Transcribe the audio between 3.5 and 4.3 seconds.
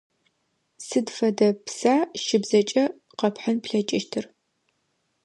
плъэкӀыщтыр?